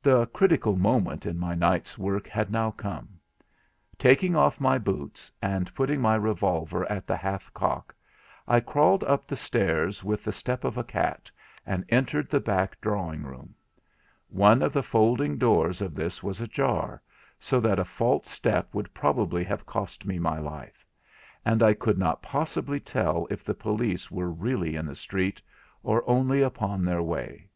[0.00, 3.18] The critical moment in my night's work had now come.
[3.98, 7.92] Taking off my boots, and putting my revolver at the half cock,
[8.46, 11.28] I crawled up the stairs with the step of a cat,
[11.66, 13.52] and entered the back drawing room.
[14.28, 17.02] One of the folding doors of this was ajar,
[17.40, 22.22] so that a false step would probably have cost me my life—and I could not
[22.22, 25.42] possibly tell if the police were really in the street,
[25.82, 27.48] or only upon their way.